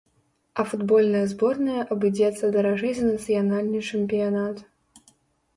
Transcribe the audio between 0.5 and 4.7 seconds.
А футбольная зборная абыдзецца даражэй за нацыянальны чэмпіянат.